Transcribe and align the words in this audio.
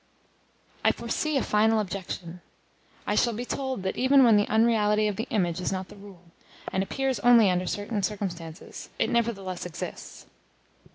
I 0.83 0.91
foresee 0.91 1.37
a 1.37 1.43
final 1.43 1.79
objection: 1.79 2.41
I 3.05 3.13
shall 3.13 3.33
be 3.33 3.45
told 3.45 3.83
that 3.83 3.97
even 3.97 4.23
when 4.23 4.35
the 4.35 4.47
unreality 4.47 5.07
of 5.07 5.15
the 5.15 5.27
image 5.29 5.61
is 5.61 5.71
not 5.71 5.89
the 5.89 5.95
rule, 5.95 6.23
and 6.73 6.81
appears 6.81 7.19
only 7.19 7.51
under 7.51 7.67
certain 7.67 8.01
circumstances, 8.01 8.89
it 8.97 9.11
nevertheless 9.11 9.63
exists. 9.63 10.25